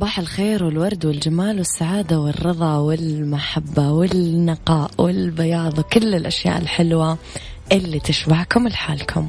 صباح 0.00 0.18
الخير 0.18 0.64
والورد 0.64 1.06
والجمال 1.06 1.58
والسعادة 1.58 2.20
والرضا 2.20 2.76
والمحبة 2.76 3.90
والنقاء 3.90 4.90
والبياض 4.98 5.78
وكل 5.78 6.14
الأشياء 6.14 6.58
الحلوة 6.58 7.18
اللي 7.72 8.00
تشبعكم 8.00 8.68
لحالكم. 8.68 9.28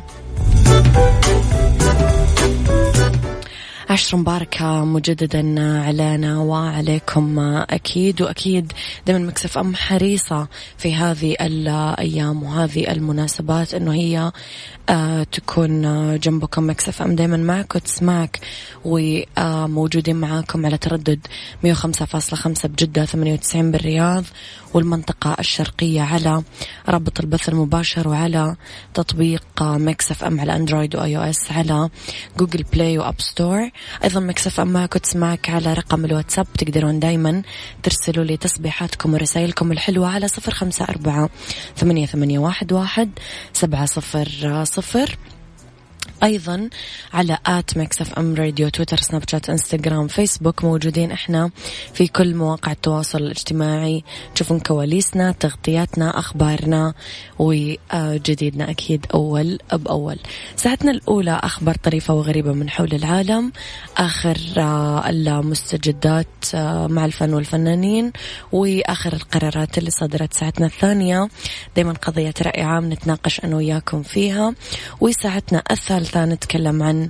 عشر 3.92 4.18
مباركة 4.18 4.86
مجددا 4.86 5.62
علينا 5.82 6.40
وعليكم 6.40 7.40
أكيد 7.70 8.22
وأكيد 8.22 8.72
دائما 9.08 9.28
مكسف 9.28 9.58
أم 9.58 9.76
حريصة 9.76 10.48
في 10.78 10.96
هذه 10.96 11.36
الأيام 11.42 12.44
وهذه 12.44 12.92
المناسبات 12.92 13.74
أنه 13.74 13.94
هي 13.94 14.32
آه، 14.90 15.24
تكون 15.24 15.82
جنبكم 16.20 16.70
Mix 16.70 17.02
FM 17.02 17.16
دائما 17.16 17.38
معك 17.38 17.76
وتسمعك 17.76 18.40
وموجودين 18.86 20.16
معاكم 20.16 20.66
على 20.66 20.78
تردد 20.78 21.28
105.5 21.64 22.68
بجدة 22.68 23.06
98 23.06 23.72
بالرياض 23.72 24.24
والمنطقة 24.74 25.36
الشرقية 25.40 26.02
على 26.02 26.44
رابط 26.90 27.20
البث 27.20 27.50
المباشر 27.50 28.08
وعلى 28.08 28.56
تطبيق 28.94 29.44
Mix 29.62 30.24
FM 30.24 30.40
على 30.40 30.56
Android 30.56 30.96
و 30.96 31.18
iOS 31.18 31.52
على 31.52 31.90
Google 32.38 32.64
Play 32.74 32.98
و 32.98 33.04
App 33.04 33.22
Store. 33.22 33.70
أيضا 34.04 34.20
Mix 34.20 34.60
FM 34.60 34.68
معك 34.68 34.96
وتسمعك 34.96 35.50
على 35.50 35.74
رقم 35.74 36.06
الواتساب 36.06 36.48
تقدرون 36.58 37.00
دايما 37.00 37.42
ترسلوا 37.84 38.24
لي 38.24 38.38
تصبيحاتكم 38.38 39.14
ورسائلكم 39.14 39.72
الحلوة 39.72 40.08
على 40.08 40.28
صفر 40.28 40.54
خمسة 40.54 40.86
أربعة 40.86 41.30
ثمانية, 41.78 42.08
واحد, 42.40 42.74
واحد 42.74 43.10
سبعة 43.54 43.86
صفر 43.86 44.64
صفر. 44.64 45.18
أيضا 46.24 46.70
على 47.14 47.38
at 47.46 47.78
Mix 47.78 48.02
FM 48.02 48.36
Radio 48.36 48.70
تويتر 48.70 48.98
سناب 48.98 49.24
شات 49.30 49.50
إنستغرام 49.50 50.08
فيسبوك 50.08 50.64
موجودين 50.64 51.12
إحنا 51.12 51.50
في 51.94 52.08
كل 52.08 52.36
مواقع 52.36 52.72
التواصل 52.72 53.18
الاجتماعي. 53.18 54.04
تشوفون 54.36 54.60
كواليسنا 54.60 55.32
تغطياتنا 55.32 56.20
أخبارنا 56.20 56.94
وجديدنا 57.40 58.70
أكيد 58.70 59.06
أول 59.14 59.58
بأول. 59.74 60.18
ساعتنا 60.56 60.92
الأولى 60.92 61.40
أخبار 61.44 61.76
طريفة 61.76 62.14
وغريبة 62.14 62.54
من 62.54 62.70
حول 62.70 62.94
العالم. 62.94 63.52
آخر 63.98 64.38
المستجدات 65.10 66.28
مع 66.90 67.06
الفن 67.06 67.34
والفنانين. 67.34 68.12
وآخر 68.52 69.14
القرارات 69.14 69.78
اللي 69.78 69.92
صدرت 69.92 70.34
ساعتنا 70.34 70.66
الثانية. 70.66 71.28
دايما 71.76 71.94
قضية 71.94 72.34
رأي 72.42 72.62
عام 72.62 72.94
نتناقش 72.94 73.40
أنا 73.40 73.56
وياكم 73.56 74.04
فيها. 74.04 74.56
وساعتنا 75.02 75.64
الثالثة 75.72 76.11
الثالثة 76.12 76.26
نتكلم 76.26 76.84
عن 76.84 77.10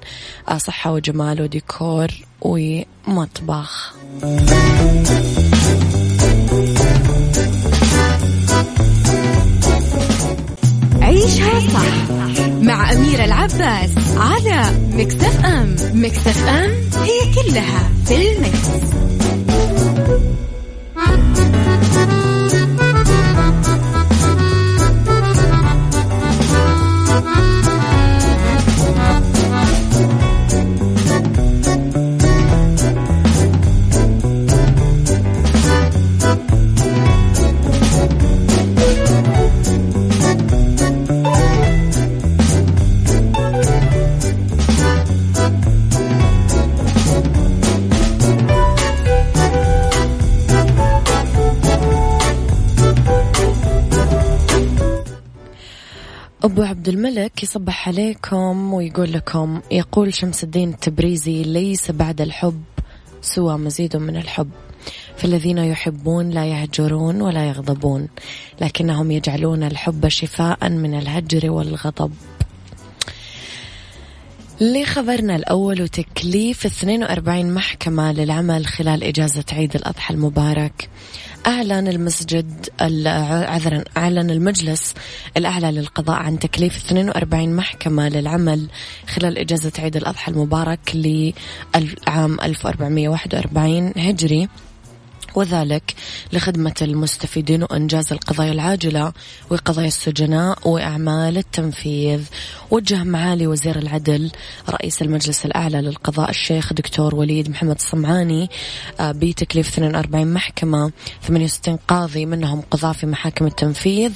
صحة 0.58 0.92
وجمال 0.94 1.42
وديكور 1.42 2.08
ومطبخ 2.42 3.94
عيشها 11.02 11.60
صح 11.60 12.12
مع 12.62 12.92
أميرة 12.92 13.26
العباس 13.26 13.92
على 14.18 14.72
مكتف 14.94 15.46
أم 15.46 15.76
مكتف 15.94 16.48
أم 16.48 16.72
هي 17.04 17.34
كلها 17.36 17.90
في 18.06 18.32
المكس. 18.32 18.68
أبو 56.44 56.62
عبد 56.62 56.90
الملك 56.90 57.44
يصبح 57.44 57.88
عليكم 57.88 58.74
ويقول 58.74 59.14
لكم 59.14 59.62
يقول 59.72 60.14
شمس 60.14 60.44
الدين 60.44 60.70
التبريزي 60.70 61.44
ليس 61.44 61.92
بعد 61.92 62.22
الحب 62.22 62.64
سوى 63.22 63.58
مزيد 63.58 63.98
من 63.98 64.18
الحب. 64.18 64.50
فالذين 65.18 65.58
يحبون 65.58 66.30
لا 66.30 66.46
يهجرون 66.46 67.22
ولا 67.22 67.48
يغضبون 67.48 68.08
لكنهم 68.62 69.12
يجعلون 69.12 69.64
الحب 69.64 70.08
شفاء 70.08 70.70
من 70.70 70.94
الهجر 70.94 71.52
والغضب. 71.52 72.14
لخبرنا 74.62 75.36
الأول 75.36 75.82
وتكليف 75.82 76.66
42 76.66 77.54
محكمة 77.54 78.12
للعمل 78.12 78.66
خلال 78.66 79.04
إجازة 79.04 79.46
عيد 79.52 79.76
الأضحى 79.76 80.14
المبارك. 80.14 80.90
أعلن 81.48 81.88
المسجد 81.88 82.70
عذرا 82.82 83.84
أعلن 83.98 84.30
المجلس 84.30 84.94
الأعلى 85.38 85.72
للقضاء 85.72 86.16
عن 86.18 86.40
تكليف 86.40 86.86
42 86.86 87.56
محكمة 87.56 88.10
للعمل 88.10 88.68
خلال 89.08 89.38
إجازة 89.38 89.72
عيد 89.80 89.96
الأضحى 89.96 90.32
المبارك 90.32 90.96
لعام 90.96 92.40
1441 92.42 93.94
هجري. 93.98 94.50
وذلك 95.36 95.96
لخدمة 96.34 96.74
المستفيدين 96.82 97.64
وإنجاز 97.64 98.14
القضايا 98.14 98.52
العاجلة 98.52 99.14
وقضايا 99.50 99.88
السجناء 99.88 100.70
وأعمال 100.70 101.38
التنفيذ 101.38 102.22
وجه 102.72 103.04
معالي 103.04 103.48
وزير 103.48 103.80
العدل 103.80 104.32
رئيس 104.70 105.02
المجلس 105.02 105.46
الأعلى 105.46 105.82
للقضاء 105.82 106.30
الشيخ 106.30 106.74
دكتور 106.74 107.16
وليد 107.16 107.50
محمد 107.50 107.76
الصمعاني 107.76 108.50
آه، 109.00 109.12
بتكليف 109.12 109.68
42 109.68 110.34
محكمة 110.34 110.92
68 111.24 111.76
قاضي 111.88 112.26
منهم 112.26 112.62
قضاة 112.62 112.92
في 112.92 113.06
محاكم 113.06 113.46
التنفيذ 113.46 114.12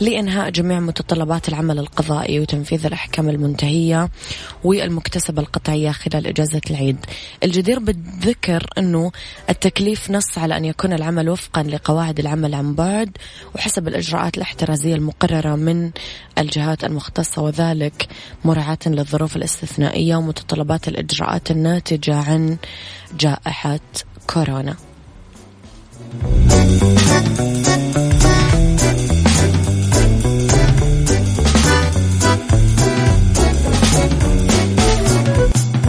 لإنهاء 0.00 0.50
جميع 0.50 0.80
متطلبات 0.80 1.48
العمل 1.48 1.78
القضائي 1.78 2.40
وتنفيذ 2.40 2.86
الأحكام 2.86 3.28
المنتهية 3.28 4.10
والمكتسبة 4.64 5.42
القطعية 5.42 5.90
خلال 5.90 6.26
إجازة 6.26 6.60
العيد. 6.70 6.96
الجدير 7.42 7.78
بالذكر 7.78 8.66
أنه 8.78 9.12
التكليف 9.50 10.10
نص 10.10 10.38
على 10.38 10.56
أن 10.56 10.64
يكون 10.64 10.92
العمل 10.92 11.28
وفقا 11.28 11.62
لقواعد 11.62 12.18
العمل 12.18 12.54
عن 12.54 12.74
بعد 12.74 13.16
وحسب 13.54 13.88
الإجراءات 13.88 14.36
الاحترازية 14.36 14.94
المقررة 14.94 15.54
من 15.56 15.90
الجهات 16.38 16.84
المختصة 16.84 17.42
وذلك 17.42 17.97
مراعاة 18.44 18.78
للظروف 18.86 19.36
الاستثنائية 19.36 20.16
ومتطلبات 20.16 20.88
الإجراءات 20.88 21.50
الناتجة 21.50 22.16
عن 22.16 22.56
جائحة 23.18 23.80
كورونا. 24.26 24.76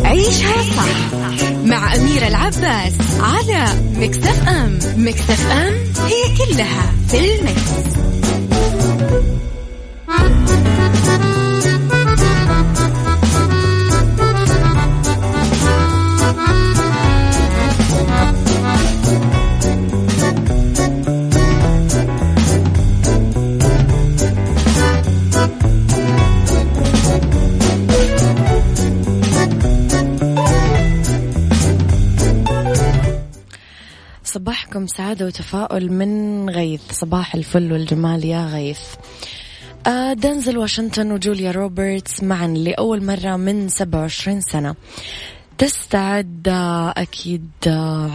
عيشها 0.05 0.59
أميرة 1.95 2.27
العباس 2.27 2.93
على 3.19 3.65
مكتف 3.95 4.47
أم 4.47 4.79
مكتف 4.97 5.51
أم 5.51 5.73
هي 6.05 6.37
كلها 6.37 6.93
في 7.07 7.17
المكس. 7.19 7.89
صباحكم 34.79 34.87
سعادة 34.87 35.25
وتفاؤل 35.25 35.91
من 35.91 36.49
غيث. 36.49 36.81
صباح 36.91 37.35
الفل 37.35 37.71
والجمال 37.71 38.25
يا 38.25 38.45
غيث. 38.45 38.79
آه 39.87 40.13
دنزل 40.13 40.57
واشنطن 40.57 41.11
وجوليا 41.11 41.51
روبرتس 41.51 42.23
معا 42.23 42.47
لأول 42.47 43.03
مرة 43.03 43.35
من 43.35 43.69
27 43.69 44.41
سنة. 44.41 44.75
تستعد 45.59 46.47
أكيد 46.97 47.49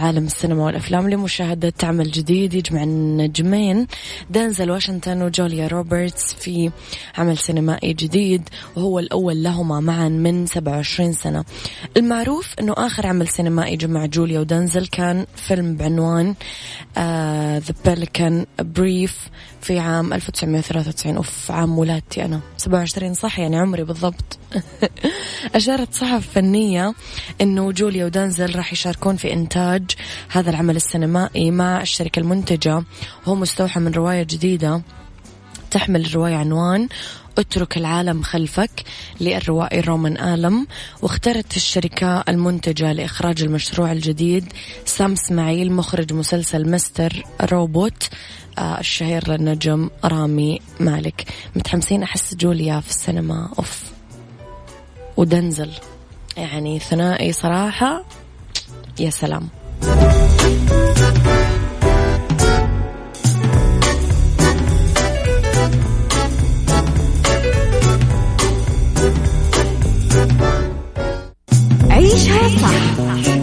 عالم 0.01 0.25
السينما 0.25 0.65
والأفلام 0.65 1.09
لمشاهدة 1.09 1.73
عمل 1.83 2.11
جديد 2.11 2.53
يجمع 2.53 2.83
النجمين. 2.83 3.87
دانزل 4.29 4.71
واشنطن 4.71 5.21
وجوليا 5.21 5.67
روبرتس 5.67 6.33
في 6.33 6.71
عمل 7.17 7.37
سينمائي 7.37 7.93
جديد 7.93 8.49
وهو 8.75 8.99
الأول 8.99 9.43
لهما 9.43 9.79
معا 9.79 10.09
من 10.09 10.45
27 10.45 11.13
سنة. 11.13 11.45
المعروف 11.97 12.53
أنه 12.59 12.73
آخر 12.77 13.07
عمل 13.07 13.27
سينمائي 13.27 13.75
جمع 13.75 14.05
جوليا 14.05 14.39
ودانزل 14.39 14.87
كان 14.87 15.25
فيلم 15.35 15.75
بعنوان 15.75 16.35
The 17.59 17.73
Pelican 17.85 18.45
Brief 18.59 19.29
في 19.61 19.79
عام 19.79 20.13
1993 20.13 21.15
أوف 21.15 21.51
عام 21.51 21.79
ولادتي 21.79 22.25
أنا. 22.25 22.39
27 22.57 23.13
صح؟ 23.13 23.39
يعني 23.39 23.57
عمري 23.57 23.83
بالضبط. 23.83 24.37
أشارت 25.55 25.93
صحف 25.93 26.29
فنية 26.29 26.93
أنه 27.41 27.71
جوليا 27.71 28.05
ودانزل 28.05 28.55
راح 28.55 28.73
يشاركون 28.73 29.15
في 29.15 29.33
إنتاج 29.33 29.91
هذا 30.29 30.49
العمل 30.49 30.75
السينمائي 30.75 31.51
مع 31.51 31.81
الشركة 31.81 32.19
المنتجة. 32.19 32.83
وهو 33.25 33.35
مستوحى 33.35 33.79
من 33.79 33.91
رواية 33.91 34.23
جديدة 34.23 34.81
تحمل 35.71 36.05
الرواية 36.05 36.35
عنوان 36.35 36.87
اترك 37.37 37.77
العالم 37.77 38.21
خلفك 38.23 38.83
للروائي 39.21 39.79
رومان 39.79 40.17
آلم. 40.17 40.67
واختارت 41.01 41.55
الشركة 41.55 42.23
المنتجة 42.29 42.93
لإخراج 42.93 43.43
المشروع 43.43 43.91
الجديد 43.91 44.53
سام 44.85 45.11
إسماعيل 45.11 45.71
مخرج 45.71 46.13
مسلسل 46.13 46.71
مستر 46.71 47.23
روبوت 47.41 48.09
آه 48.57 48.79
الشهير 48.79 49.31
للنجم 49.31 49.89
رامي 50.03 50.59
مالك. 50.79 51.25
متحمسين 51.55 52.03
أحس 52.03 52.35
جوليا 52.35 52.79
في 52.79 52.89
السينما. 52.89 53.49
أوف. 53.59 53.83
ودنزل 55.17 55.71
يعني 56.37 56.79
ثنائي 56.79 57.33
صراحة 57.33 58.03
يا 58.99 59.09
سلام. 59.09 59.49
عيشها 71.89 72.49
صح 72.49 72.97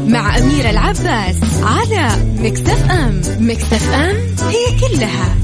مع 0.06 0.38
أميرة 0.38 0.70
العباس 0.70 1.36
على 1.62 2.08
مكتف 2.38 2.90
أم. 2.90 3.20
مكتف 3.40 3.92
أم 3.94 4.16
هي 4.48 4.80
كلها. 4.80 5.41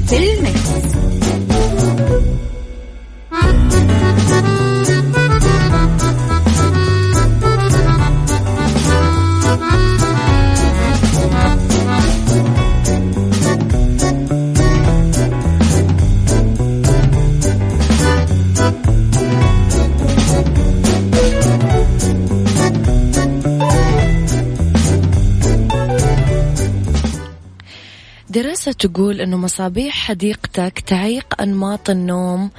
تقول 28.78 29.20
أنه 29.20 29.36
مصابيح 29.36 29.94
حديقتك 29.94 30.80
تعيق 30.86 31.42
أنماط 31.42 31.90
النوم 31.90 32.50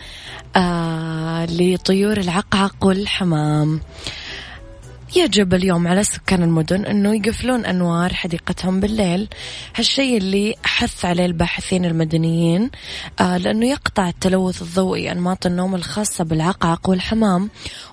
آه 0.55 1.45
لطيور 1.45 2.17
العقعق 2.17 2.85
والحمام. 2.85 3.79
يجب 5.15 5.53
اليوم 5.53 5.87
على 5.87 6.03
سكان 6.03 6.43
المدن 6.43 6.85
أنه 6.85 7.15
يقفلون 7.15 7.65
أنوار 7.65 8.13
حديقتهم 8.13 8.79
بالليل. 8.79 9.27
هالشيء 9.75 10.17
اللي 10.17 10.55
حث 10.63 11.05
عليه 11.05 11.25
الباحثين 11.25 11.85
المدنيين 11.85 12.71
آه 13.19 13.37
لأنه 13.37 13.65
يقطع 13.65 14.09
التلوث 14.09 14.61
الضوئي 14.61 15.11
أنماط 15.11 15.45
النوم 15.45 15.75
الخاصة 15.75 16.23
بالعقعق 16.23 16.89
والحمام. 16.89 17.49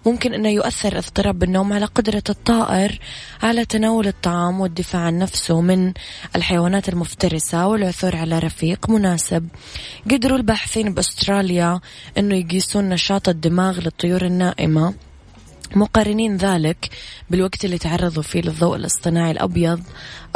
ممكن 0.06 0.34
أنه 0.34 0.48
يؤثر 0.48 0.98
اضطراب 0.98 1.42
النوم 1.42 1.72
على 1.72 1.84
قدرة 1.84 2.22
الطائر 2.28 2.98
على 3.42 3.64
تناول 3.64 4.06
الطعام 4.06 4.60
والدفاع 4.60 5.02
عن 5.02 5.18
نفسه 5.18 5.60
من 5.60 5.92
الحيوانات 6.36 6.88
المفترسة 6.88 7.66
والعثور 7.66 8.16
على 8.16 8.38
رفيق 8.38 8.90
مناسب. 8.90 9.48
قدروا 10.10 10.38
الباحثين 10.38 10.94
بأستراليا 10.94 11.80
أنه 12.18 12.34
يقيسون 12.34 12.88
نشاط 12.88 13.28
الدماغ 13.28 13.80
للطيور 13.80 14.24
النائمة. 14.24 15.05
مقارنين 15.74 16.36
ذلك 16.36 16.90
بالوقت 17.30 17.64
اللي 17.64 17.78
تعرضوا 17.78 18.22
فيه 18.22 18.40
للضوء 18.40 18.76
الاصطناعي 18.76 19.30
الأبيض 19.30 19.80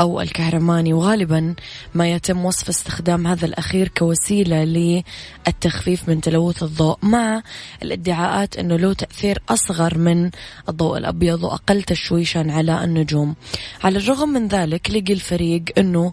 أو 0.01 0.21
الكهرماني. 0.21 0.93
وغالبا 0.93 1.55
ما 1.95 2.13
يتم 2.13 2.45
وصف 2.45 2.69
استخدام 2.69 3.27
هذا 3.27 3.47
الأخير 3.47 3.89
كوسيلة 3.89 4.65
للتخفيف 4.65 6.09
من 6.09 6.21
تلوث 6.21 6.63
الضوء 6.63 6.99
مع 7.03 7.43
الادعاءات 7.83 8.57
أنه 8.57 8.77
له 8.77 8.93
تأثير 8.93 9.43
أصغر 9.49 9.99
من 9.99 10.31
الضوء 10.69 10.99
الأبيض 10.99 11.45
وأقل 11.45 11.83
تشويشا 11.83 12.47
على 12.49 12.85
النجوم. 12.85 13.35
على 13.85 13.99
الرغم 13.99 14.29
من 14.29 14.49
ذلك 14.49 14.91
لقي 14.91 15.13
الفريق 15.13 15.65
أنه 15.79 16.13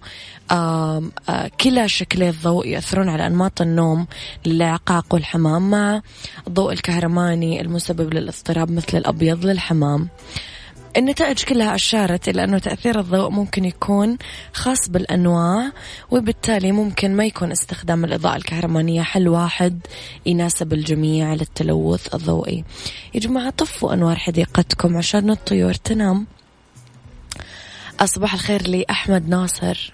كلا 1.62 1.88
شكلي 1.88 2.30
الضوء 2.30 2.68
يأثرون 2.68 3.10
على 3.10 3.28
أنماط 3.28 3.62
النوم 3.62 4.08
للعقاق 4.46 5.14
والحمام 5.14 5.70
مع 5.70 6.02
الضوء 6.48 6.74
الكهرماني 6.74 7.62
المسبب 7.62 8.14
للاضطراب 8.14 8.72
مثل 8.72 8.98
الأبيض 8.98 9.46
للحمام. 9.46 10.08
النتائج 10.98 11.44
كلها 11.44 11.76
أشارت 11.76 12.30
إلى 12.30 12.44
أنه 12.44 12.58
تأثير 12.58 13.00
الضوء 13.00 13.30
ممكن 13.30 13.66
يكون 13.66 14.18
خاص 14.54 14.90
بالأنواع 14.90 15.72
وبالتالي 16.12 16.72
ممكن 16.72 17.16
ما 17.16 17.26
يكون 17.26 17.52
استخدام 17.52 18.06
الإضاءة 18.06 18.36
الكهرمانية 18.36 19.02
حل 19.02 19.28
واحد 19.28 19.80
يناسب 20.26 20.74
الجميع 20.74 21.34
للتلوث 21.34 22.16
الضوئي. 22.16 22.64
يا 23.14 23.20
جماعة 23.20 23.50
طفوا 23.50 23.94
أنوار 23.94 24.16
حديقتكم 24.16 24.98
عشان 24.98 25.30
الطيور 25.30 25.74
تنام. 25.74 26.28
أصبح 28.00 28.34
الخير 28.34 28.68
لأحمد 28.68 29.30
ناصر. 29.30 29.94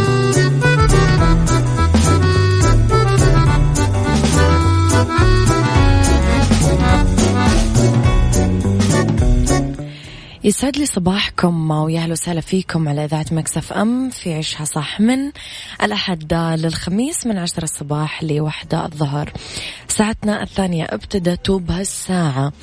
يسعد 10.43 10.77
لي 10.77 10.85
صباحكم 10.85 11.71
ويا 11.71 11.99
أهلا 11.99 12.11
وسهلا 12.11 12.41
فيكم 12.41 12.89
على 12.89 13.05
إذاعة 13.05 13.25
مكسف 13.31 13.73
أم 13.73 14.09
في 14.09 14.33
عشها 14.33 14.65
صح 14.65 14.99
من 14.99 15.31
الأحد 15.83 16.33
للخميس 16.33 17.27
من 17.27 17.37
عشرة 17.37 17.63
الصباح 17.63 18.23
لوحدة 18.23 18.85
الظهر. 18.85 19.33
ساعتنا 19.87 20.43
الثانية 20.43 20.83
ابتدت 20.83 21.51
بهالساعة. 21.51 22.53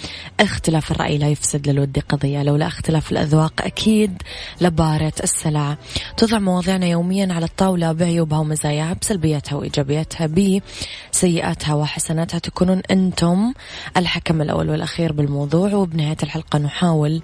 اختلاف 0.40 0.90
الرأي 0.90 1.18
لا 1.18 1.28
يفسد 1.28 1.68
للود 1.68 1.99
قضية 2.08 2.42
لولا 2.42 2.66
اختلاف 2.66 3.12
الأذواق 3.12 3.52
أكيد 3.61 4.23
لبارة 4.61 5.12
السلع. 5.23 5.76
توضع 6.16 6.38
مواضيعنا 6.38 6.87
يوميا 6.87 7.32
على 7.32 7.44
الطاولة 7.44 7.92
بعيوبها 7.92 8.38
ومزاياها 8.38 8.97
بسلبياتها 9.02 9.56
وإيجابياتها 9.56 10.26
بسيئاتها 11.12 11.75
وحسناتها. 11.75 12.38
تكونون 12.38 12.82
أنتم 12.90 13.52
الحكم 13.97 14.42
الأول 14.42 14.70
والأخير 14.70 15.12
بالموضوع 15.12 15.75
وبنهاية 15.75 16.16
الحلقة 16.23 16.58
نحاول 16.58 17.23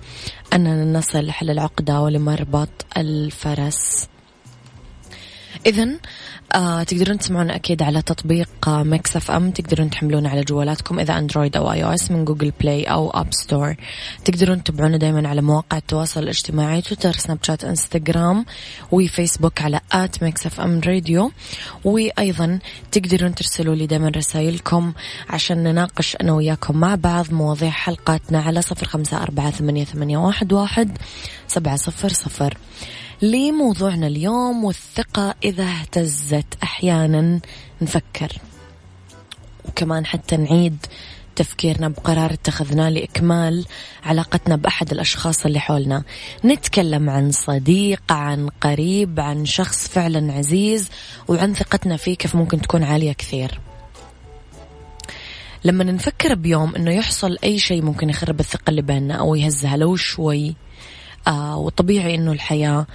أننا 0.53 0.99
نصل 0.99 1.27
لحل 1.27 1.51
العقدة 1.51 2.01
ولمربط 2.01 2.87
الفرس. 2.97 4.09
إذا 5.66 5.88
آه 6.54 6.83
تقدرون 6.83 7.18
تسمعونا 7.18 7.56
أكيد 7.56 7.83
على 7.83 8.02
تطبيق 8.02 8.49
آه 8.68 8.83
Mix 8.83 9.16
FM. 9.16 9.50
تقدرون 9.50 9.90
تحملونه 9.90 10.28
على 10.28 10.40
جوالاتكم 10.40 11.00
إذا 11.00 11.18
أندرويد 11.18 11.56
أو 11.56 11.73
iOS 11.73 11.75
من 11.75 11.76
Google 11.76 11.81
Play 11.81 11.85
أو 11.85 11.90
App 11.90 12.85
Store 12.85 13.75
تقدرون 14.25 14.62
تتابعونا 14.62 14.97
دايما 14.97 15.28
على 15.28 15.42
مواقع 15.42 15.76
التواصل 15.76 16.23
الاجتماعي 16.23 16.83
تويتر 16.83 17.12
سناب 17.12 17.38
شات 17.42 17.64
إنستغرام 17.64 18.44
وفيسبوك 18.92 19.62
على 19.62 19.80
at 19.93 20.23
Mix 20.23 20.47
FM 20.47 20.81
Radio. 20.87 21.31
وأيضا 21.85 22.59
تقدرون 22.92 23.35
ترسلوا 23.35 23.75
لي 23.75 23.87
دايما 23.87 24.09
رسائلكم 24.09 24.92
عشان 25.30 25.62
نناقش 25.62 26.16
أنا 26.16 26.33
وياكم 26.33 26.76
مع 26.76 26.94
بعض 26.94 27.33
مواضيع 27.33 27.71
حلقاتنا 27.71 28.40
على 28.42 28.62
صفر 28.62 28.87
خمسة 28.87 29.23
أربعة 29.23 29.50
ثمانية, 29.50 30.16
واحد, 30.16 30.52
واحد 30.52 30.99
سبعة 31.49 31.76
صفر 31.76 32.09
صفر. 32.09 32.59
لموضوعنا 33.23 34.06
اليوم 34.06 34.64
والثقة 34.64 35.35
إذا 35.44 35.64
اهتزت. 35.64 36.47
أحيانا 36.62 37.40
نفكر 37.83 38.33
وكمان 39.68 40.06
حتى 40.06 40.37
نعيد 40.37 40.87
تفكيرنا 41.37 41.88
بقرار 41.88 42.33
اتخذناه 42.33 42.88
لإكمال 42.88 43.66
علاقتنا 44.04 44.56
بأحد 44.56 44.90
الأشخاص 44.90 45.47
اللي 45.47 45.61
حولنا. 45.61 46.02
نتكلم 46.44 47.11
عن 47.11 47.33
صديق 47.33 48.02
عن 48.11 48.49
قريب 48.49 49.21
عن 49.21 49.47
شخص 49.47 49.88
فعلا 49.88 50.33
عزيز 50.33 50.88
وعن 51.28 51.54
ثقتنا 51.54 51.97
فيه 51.97 52.14
كيف 52.14 52.37
ممكن 52.37 52.61
تكون 52.61 52.83
عالية 52.83 53.12
كثير. 53.12 53.61
لما 55.64 55.85
نفكر 55.85 56.35
بيوم 56.35 56.75
إنه 56.76 56.90
يحصل 56.90 57.38
أي 57.44 57.59
شيء 57.59 57.83
ممكن 57.83 58.11
يخرب 58.11 58.40
الثقة 58.40 58.71
اللي 58.71 58.83
بيننا 58.83 59.14
أو 59.14 59.35
يهزها 59.35 59.76
لو 59.76 59.97
شوي 59.97 60.54
آه 61.26 61.57
وطبيعي 61.57 62.14
إنه 62.14 62.33
الحياة 62.33 62.87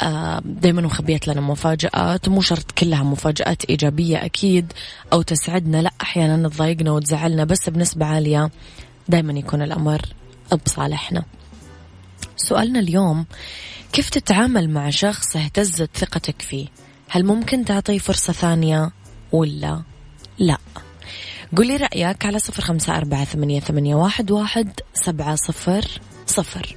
آه 0.00 0.42
دائما 0.44 0.82
مخبيت 0.82 1.28
لنا 1.28 1.40
مفاجآت 1.40 2.28
مو 2.28 2.40
شرط 2.40 2.72
كلها 2.72 3.02
مفاجآت 3.02 3.64
إيجابية 3.64 4.24
أكيد 4.24 4.72
أو 5.12 5.22
تسعدنا 5.22 5.82
لأ 5.82 5.92
أحيانا 6.02 6.48
تضايقنا 6.48 6.92
وتزعلنا 6.92 7.44
بس 7.44 7.68
بنسبة 7.68 8.06
عالية 8.06 8.50
دائما 9.08 9.32
يكون 9.32 9.62
الأمر 9.62 10.02
بصالحنا. 10.66 11.24
سؤالنا 12.36 12.78
اليوم 12.78 13.26
كيف 13.92 14.08
تتعامل 14.10 14.70
مع 14.70 14.90
شخص 14.90 15.36
اهتزت 15.36 15.90
ثقتك 15.96 16.42
فيه؟ 16.42 16.66
هل 17.08 17.24
ممكن 17.24 17.64
تعطيه 17.64 17.98
فرصة 17.98 18.32
ثانية 18.32 18.90
ولا 19.32 19.82
لأ؟ 20.38 20.58
قولي 21.56 21.76
رأيك 21.76 22.26
على 22.26 22.38
صفر 22.38 22.62
خمسة 22.62 22.96
أربعة 22.96 23.24
ثمانية, 23.24 23.60
ثمانية 23.60 23.94
واحد, 23.94 24.30
واحد 24.30 24.70
سبعة 24.94 25.34
صفر 25.34 26.00
صفر. 26.26 26.76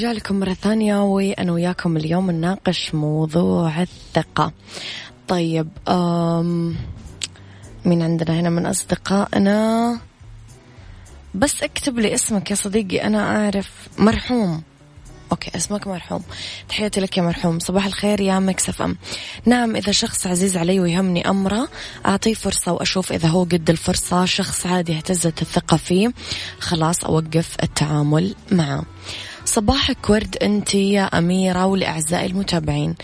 أرجع 0.00 0.12
لكم 0.12 0.40
مرة 0.40 0.52
ثانية 0.52 1.02
وأنا 1.02 1.52
وياكم 1.52 1.96
اليوم 1.96 2.30
نناقش 2.30 2.94
موضوع 2.94 3.82
الثقة. 3.82 4.52
طيب 5.28 5.68
أم 5.88 6.76
مين 7.84 8.02
عندنا 8.02 8.40
هنا 8.40 8.50
من 8.50 8.66
أصدقائنا؟ 8.66 9.98
بس 11.34 11.62
اكتب 11.62 11.98
لي 11.98 12.14
اسمك 12.14 12.50
يا 12.50 12.56
صديقي 12.56 13.02
أنا 13.02 13.36
أعرف 13.36 13.70
مرحوم. 13.98 14.62
okay 15.32 15.50
اسمك 15.56 15.86
مرحوم. 15.86 16.22
تحياتي 16.68 17.00
لك 17.00 17.16
يا 17.16 17.22
مرحوم. 17.22 17.58
صباح 17.58 17.86
الخير 17.86 18.20
يا 18.20 18.38
Mix 18.38 18.82
FM. 18.82 18.96
نعم 19.44 19.76
إذا 19.76 19.92
شخص 19.92 20.26
عزيز 20.26 20.56
علي 20.56 20.80
ويهمني 20.80 21.28
أمره 21.28 21.68
أعطيه 22.06 22.34
فرصة 22.34 22.72
وأشوف 22.72 23.12
إذا 23.12 23.28
هو 23.28 23.44
قد 23.44 23.70
الفرصة 23.70 24.24
شخص 24.24 24.66
عادي 24.66 24.96
اهتزت 24.96 25.42
الثقة 25.42 25.76
فيه 25.76 26.12
خلاص 26.60 27.04
أوقف 27.04 27.56
التعامل 27.62 28.34
معه. 28.52 28.84
صباحك 29.50 30.10
ورد 30.10 30.36
أنت 30.42 30.74
يا 30.74 31.02
أميرة 31.02 31.66
ولاعزائي 31.66 32.26
المتابعين. 32.26 32.94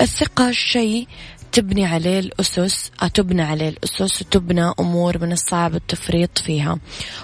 الثقة 0.00 0.50
شيء 0.52 1.08
تبني 1.52 1.86
عليه 1.86 2.18
الأسس 2.18 2.90
تبنى 3.14 3.42
عليه 3.42 3.68
الأسس 3.68 4.22
وتبنى 4.22 4.72
أمور 4.80 5.18
من 5.18 5.32
الصعب 5.32 5.74
التفريط 5.74 6.38
فيها. 6.38 6.78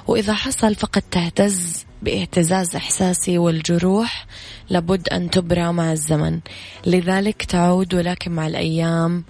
وإذا 0.07 0.35
حصل 0.35 0.75
فقد 0.75 1.03
تهتز 1.03 1.85
باهتزاز 2.03 2.77
إحساسي 2.77 3.39
والجروح 3.39 4.27
لابد 4.71 5.09
أن 5.09 5.31
تبرى 5.31 5.73
مع 5.73 5.93
الزمن. 5.93 6.41
لذلك 6.87 7.43
تعود 7.43 7.95
ولكن 7.95 8.33
مع 8.33 8.47
الأيام 8.47 9.25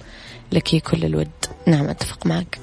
لك 0.52 0.76
كل 0.76 1.04
الود. 1.04 1.30
نعم 1.66 1.88
أتفق 1.88 2.26
معك. 2.26 2.59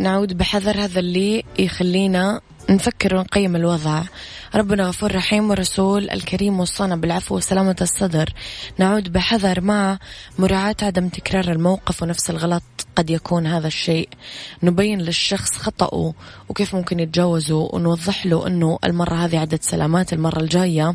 نعود 0.00 0.36
بحذر 0.36 0.80
هذا 0.80 1.00
اللي 1.00 1.44
يخلينا 1.58 2.40
نفكر 2.70 3.14
ونقيم 3.14 3.56
الوضع. 3.56 4.02
ربنا 4.54 4.88
غفور 4.88 5.14
رحيم 5.14 5.50
والرسول 5.50 6.10
الكريم 6.10 6.60
وصانا 6.60 6.96
بالعفو 6.96 7.36
وسلامة 7.36 7.76
الصدر. 7.80 8.32
نعود 8.78 9.12
بحذر 9.12 9.60
مع 9.60 9.98
مراعاة 10.38 10.76
عدم 10.82 11.08
تكرار 11.08 11.52
الموقف 11.52 12.02
ونفس 12.02 12.30
الغلط 12.30 12.62
قد 12.96 13.10
يكون 13.10 13.46
هذا 13.46 13.66
الشيء. 13.66 14.08
نبين 14.62 15.00
للشخص 15.00 15.52
خطأه 15.52 16.14
وكيف 16.48 16.74
ممكن 16.74 17.00
يتجاوزه 17.00 17.68
ونوضح 17.72 18.26
له 18.26 18.46
أنه 18.46 18.78
المرة 18.84 19.14
هذه 19.14 19.38
عدد 19.38 19.62
سلامات 19.62 20.12
المرة 20.12 20.40
الجاية. 20.40 20.94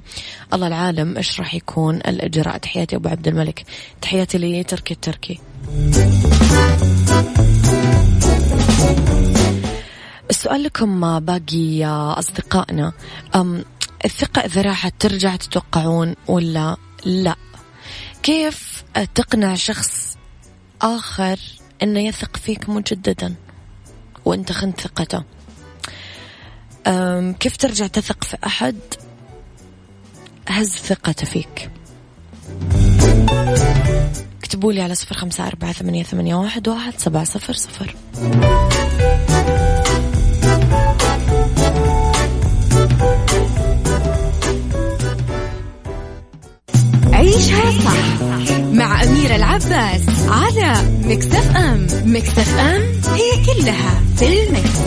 الله 0.53 0.67
العالم 0.67 1.17
إيش 1.17 1.39
راح 1.39 1.55
يكون 1.55 1.95
الإجراء. 1.95 2.57
تحياتي 2.57 2.95
أبو 2.95 3.09
عبد 3.09 3.27
الملك. 3.27 3.65
تحياتي 4.01 4.37
لي 4.37 4.63
تركي 4.63 4.93
التركي. 4.93 5.39
السؤال 10.29 10.63
لكم 10.63 11.19
باقي 11.19 11.85
أصدقائنا؟ 11.85 12.93
الثقة 14.05 14.39
إذا 14.39 14.61
راحت 14.61 14.93
ترجع 14.99 15.35
تتوقعون 15.35 16.15
ولا 16.27 16.77
لا؟ 17.05 17.35
كيف 18.23 18.83
تقنع 19.15 19.55
شخص 19.55 20.17
آخر 20.81 21.39
أنه 21.83 21.99
يثق 21.99 22.37
فيك 22.37 22.69
مجددا 22.69 23.35
وأنت 24.25 24.51
خنت 24.51 24.81
ثقته؟ 24.81 25.23
كيف 27.39 27.57
ترجع 27.57 27.87
تثق 27.87 28.23
في 28.23 28.37
أحد 28.45 28.75
هز 30.47 30.69
ثقته 30.69 31.25
فيك؟ 31.25 31.71
اكتبوا 34.39 34.73
لي 34.73 34.81
على 34.81 34.95
صفر 34.95 35.15
خمسة 35.15 35.47
أربعة 35.47 35.71
ثمانية, 35.71 36.03
ثمانية 36.03 36.35
واحد, 36.35 36.67
واحد 36.67 36.93
سبعة 36.97 37.23
صفر 37.23 37.53
صفر. 37.53 37.95
عيشها 47.39 47.71
صح 47.71 48.21
مع 48.73 49.03
أميرة 49.03 49.35
العباس 49.35 50.01
على 50.27 50.73
مكتف 51.03 51.55
أم 51.55 51.87
مكتف 52.05 52.59
أم 52.59 52.81
هي 53.13 53.45
كلها 53.45 54.01
في 54.17 54.43
المكس. 54.43 54.79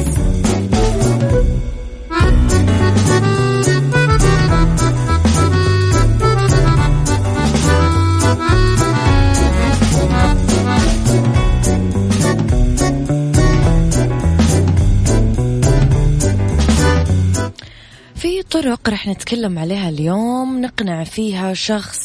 في 18.15 18.43
طرق 18.43 18.89
رح 18.89 19.09
نتكلم 19.09 19.59
عليها 19.59 19.89
اليوم 19.89 20.61
نقنع 20.61 21.05
فيها 21.05 21.55
شخص 21.55 22.02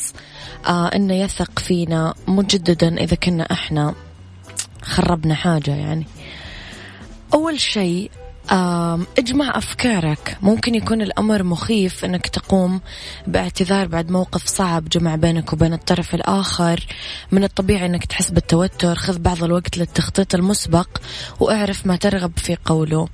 آه 0.67 0.87
إنه 0.95 1.13
يثق 1.13 1.59
فينا 1.59 2.13
مجددا 2.27 2.97
إذا 2.97 3.15
كنا 3.15 3.43
إحنا 3.51 3.95
خربنا 4.81 5.35
حاجة 5.35 5.71
يعني. 5.75 6.05
أول 7.33 7.59
شيء 7.59 8.11
اجمع 9.17 9.57
أفكارك. 9.57 10.37
ممكن 10.41 10.75
يكون 10.75 11.01
الأمر 11.01 11.43
مخيف 11.43 12.05
أنك 12.05 12.27
تقوم 12.27 12.81
باعتذار 13.27 13.87
بعد 13.87 14.11
موقف 14.11 14.47
صعب 14.47 14.89
جمع 14.89 15.15
بينك 15.15 15.53
وبين 15.53 15.73
الطرف 15.73 16.15
الآخر. 16.15 16.85
من 17.31 17.43
الطبيعي 17.43 17.85
أنك 17.85 18.05
تحس 18.05 18.31
بالتوتر. 18.31 18.95
خذ 18.95 19.19
بعض 19.19 19.43
الوقت 19.43 19.77
للتخطيط 19.77 20.35
المسبق 20.35 20.87
واعرف 21.39 21.85
ما 21.85 21.95
ترغب 21.95 22.31
في 22.37 22.57
قوله. 22.65 23.07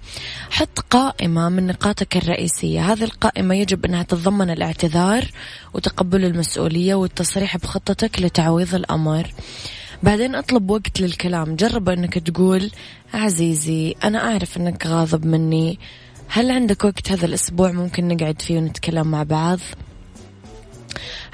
حط 0.50 0.80
قائمة 0.80 1.50
من 1.50 1.68
نقاطك 1.68 2.18
الرئيسية. 2.18 2.94
هذه 2.94 3.04
القائمة 3.04 3.56
يجب 3.56 3.86
أنها 3.86 4.04
تتضمن 4.04 4.50
الاعتذار 4.50 5.26
وتقبل 5.74 6.26
المسؤولية 6.26 6.96
والتصريح 6.96 7.58
بخطتك 7.58 8.22
لتعويض 8.22 8.76
الأمر. 8.76 9.34
بعدين 10.04 10.36
أطلب 10.36 10.70
وقت 10.70 11.02
للكلام. 11.02 11.56
جرب 11.56 11.90
إنك 11.90 12.14
تقول 12.14 12.72
عزيزي 13.14 13.96
أنا 14.04 14.32
أعرف 14.32 14.58
إنك 14.58 14.88
غاضب 14.88 15.26
مني. 15.26 15.80
هل 16.28 16.52
عندك 16.52 16.84
وقت 16.84 17.12
هذا 17.12 17.26
الأسبوع 17.26 17.72
ممكن 17.72 18.08
نقعد 18.08 18.42
فيه 18.42 18.58
ونتكلم 18.58 19.08
مع 19.12 19.24
بعض؟ 19.24 19.60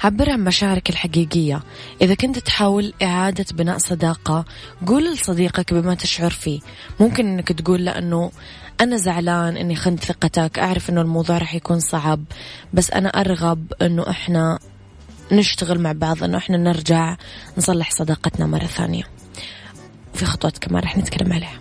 عبر 0.04 0.30
عن 0.30 0.44
مشاعرك 0.44 0.90
الحقيقية. 0.90 1.62
إذا 2.02 2.14
كنت 2.14 2.38
تحاول 2.38 2.92
إعادة 3.02 3.44
بناء 3.52 3.78
صداقة 3.78 4.44
قول 4.86 5.12
لصديقك 5.12 5.74
بما 5.74 5.94
تشعر 5.94 6.30
فيه. 6.30 6.60
ممكن 7.00 7.26
أنك 7.26 7.48
تقول 7.52 7.84
له 7.84 7.98
أنه 7.98 8.30
أنا 8.80 8.96
زعلان 8.96 9.56
أني 9.56 9.76
خنت 9.76 10.04
ثقتك 10.04 10.58
أعرف 10.58 10.90
أنه 10.90 11.00
الموضوع 11.00 11.38
رح 11.38 11.54
يكون 11.54 11.80
صعب 11.80 12.24
بس 12.74 12.90
أنا 12.90 13.08
أرغب 13.08 13.72
أنه 13.82 14.10
إحنا 14.10 14.58
نشتغل 15.32 15.78
مع 15.78 15.92
بعض 15.92 16.24
إنه 16.24 16.38
إحنا 16.38 16.56
نرجع 16.56 17.16
نصلح 17.58 17.90
صداقتنا 17.90 18.46
مرة 18.46 18.66
ثانية. 18.66 19.02
وفي 20.14 20.24
خطوات 20.24 20.58
كمان 20.58 20.82
رح 20.82 20.96
نتكلم 20.98 21.32
عليها. 21.32 21.60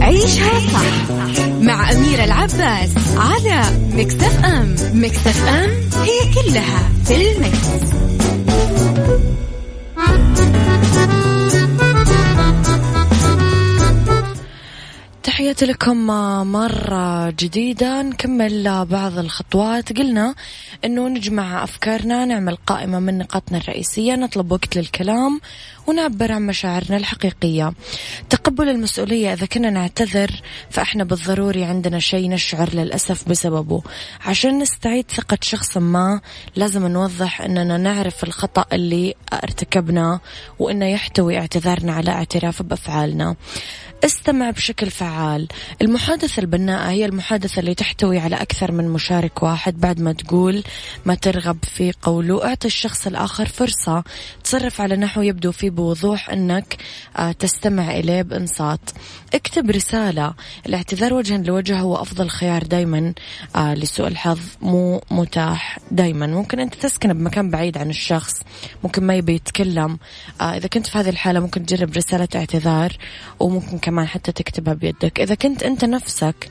عيشها 0.00 0.60
صح 0.72 1.10
مع 1.60 1.92
أميرة 1.92 2.24
العباس 2.24 2.90
على 3.16 3.62
مكتف 3.92 4.44
أم 4.44 4.74
مكتف 4.94 5.48
أم 5.48 5.70
هي 6.02 6.34
كلها 6.34 6.88
في 7.04 7.32
المكس. 7.32 7.90
تحياتي 15.22 15.66
لكم 15.66 16.06
مرة 16.52 17.30
جديدة. 17.30 18.02
نكمل 18.02 18.84
بعض 18.84 19.18
الخطوات. 19.18 19.98
قلنا 19.98 20.34
أنه 20.84 21.08
نجمع 21.08 21.64
أفكارنا 21.64 22.24
نعمل 22.24 22.56
قائمة 22.56 22.98
من 22.98 23.18
نقاطنا 23.18 23.58
الرئيسية 23.58 24.14
نطلب 24.14 24.52
وقت 24.52 24.76
للكلام 24.76 25.40
ونعبر 25.86 26.32
عن 26.32 26.46
مشاعرنا 26.46 26.96
الحقيقية. 26.96 27.72
تقبل 28.30 28.68
المسؤولية 28.68 29.32
إذا 29.32 29.46
كنا 29.46 29.70
نعتذر 29.70 30.30
فإحنا 30.70 31.04
بالضروري 31.04 31.64
عندنا 31.64 31.98
شيء 31.98 32.30
نشعر 32.30 32.74
للأسف 32.74 33.28
بسببه. 33.28 33.82
عشان 34.26 34.58
نستعيد 34.58 35.10
ثقة 35.10 35.38
شخص 35.42 35.76
ما 35.76 36.20
لازم 36.56 36.86
نوضح 36.86 37.40
أننا 37.40 37.76
نعرف 37.76 38.24
الخطأ 38.24 38.64
اللي 38.72 39.14
ارتكبناه 39.32 40.20
وأنه 40.58 40.86
يحتوي 40.86 41.38
اعتذارنا 41.38 41.92
على 41.92 42.10
اعتراف 42.10 42.62
بأفعالنا. 42.62 43.36
استمع 44.04 44.50
بشكل 44.50 44.90
فعال. 44.90 45.48
المحادثة 45.82 46.40
البناءة 46.40 46.90
هي 46.90 47.04
المحادثة 47.04 47.60
اللي 47.60 47.74
تحتوي 47.74 48.18
على 48.18 48.36
أكثر 48.36 48.72
من 48.72 48.88
مشارك 48.88 49.42
واحد. 49.42 49.80
بعد 49.80 50.00
ما 50.00 50.12
تقول 50.12 50.62
ما 51.04 51.14
ترغب 51.14 51.58
في 51.64 51.92
قوله 52.02 52.44
أعطي 52.44 52.66
الشخص 52.66 53.06
الآخر 53.06 53.46
فرصة 53.46 54.04
تصرف 54.44 54.80
على 54.80 54.96
نحو 54.96 55.22
يبدو 55.22 55.52
فيه 55.52 55.70
بوضوح 55.70 56.30
أنك 56.30 56.76
آه، 57.16 57.32
تستمع 57.32 57.90
إليه 57.90 58.22
بإنصات. 58.22 58.80
اكتب 59.34 59.70
رسالة. 59.70 60.34
الاعتذار 60.66 61.14
وجها 61.14 61.38
لوجه 61.38 61.78
هو 61.80 61.96
أفضل 61.96 62.28
خيار 62.28 62.62
دايما 62.62 63.14
آه، 63.56 63.74
لسوء 63.74 64.06
الحظ. 64.06 64.40
مو 64.62 65.02
متاح 65.10 65.78
دايما. 65.90 66.26
ممكن 66.26 66.60
أنت 66.60 66.74
تسكن 66.74 67.12
بمكان 67.12 67.50
بعيد 67.50 67.78
عن 67.78 67.90
الشخص. 67.90 68.42
ممكن 68.84 69.04
ما 69.04 69.14
يبي 69.14 69.34
يتكلم. 69.34 69.98
آه، 70.40 70.56
إذا 70.56 70.68
كنت 70.68 70.86
في 70.86 70.98
هذه 70.98 71.08
الحالة 71.08 71.40
ممكن 71.40 71.66
تجرب 71.66 71.96
رسالة 71.96 72.28
اعتذار 72.34 72.96
وممكن 73.40 73.89
كمان 73.90 74.08
حتى 74.08 74.32
تكتبها 74.32 74.74
بيدك. 74.74 75.20
إذا 75.20 75.34
كنت 75.34 75.62
أنت 75.62 75.84
نفسك 75.84 76.50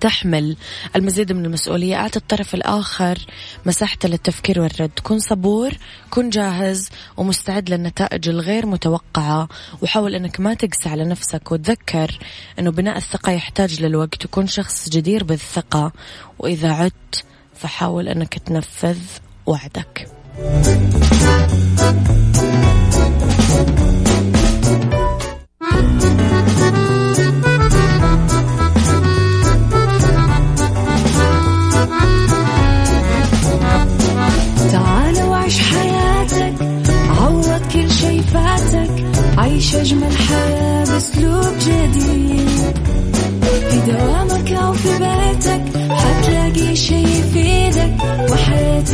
تحمل 0.00 0.56
المزيد 0.96 1.32
من 1.32 1.44
المسؤولية 1.44 1.96
أعطي 1.96 2.18
الطرف 2.18 2.54
الآخر 2.54 3.18
مساحته 3.66 4.08
للتفكير 4.08 4.60
والرد. 4.60 4.90
كن 5.02 5.18
صبور 5.18 5.72
كن 6.10 6.30
جاهز 6.30 6.88
ومستعد 7.16 7.70
للنتائج 7.70 8.28
الغير 8.28 8.66
متوقعة. 8.66 9.48
وحاول 9.82 10.14
أنك 10.14 10.40
ما 10.40 10.54
تقسى 10.54 10.88
على 10.88 11.04
نفسك. 11.04 11.52
وتذكر 11.52 12.18
أنه 12.58 12.70
بناء 12.70 12.96
الثقة 12.96 13.32
يحتاج 13.32 13.82
للوقت. 13.82 14.24
وكن 14.24 14.46
شخص 14.46 14.88
جدير 14.88 15.24
بالثقة. 15.24 15.92
وإذا 16.38 16.72
عدت 16.72 17.24
فحاول 17.54 18.08
أنك 18.08 18.38
تنفذ 18.38 18.98
وعدك. 19.46 20.08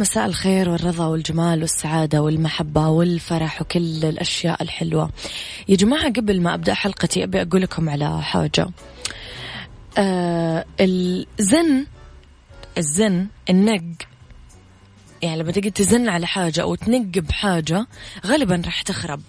مساء 0.00 0.26
الخير 0.26 0.68
والرضا 0.68 1.06
والجمال 1.06 1.60
والسعادة 1.60 2.22
والمحبة 2.22 2.88
والفرح 2.88 3.62
وكل 3.62 4.04
الأشياء 4.04 4.62
الحلوة. 4.62 5.10
يا 5.68 5.76
جماعة 5.76 6.12
قبل 6.12 6.40
ما 6.40 6.54
أبدأ 6.54 6.74
حلقتي 6.74 7.24
أبي 7.24 7.42
أقول 7.42 7.62
لكم 7.62 7.88
على 7.88 8.22
حاجة. 8.22 8.68
آه 9.98 10.64
الزن 10.80 11.86
الزن 12.78 13.26
النق. 13.50 13.82
يعني 15.22 15.42
لما 15.42 15.52
تجي 15.52 15.70
تزن 15.70 16.08
على 16.08 16.26
حاجة 16.26 16.62
أو 16.62 16.74
تنق 16.74 17.18
بحاجة 17.18 17.86
غالبا 18.26 18.62
راح 18.64 18.82
تخرب. 18.82 19.20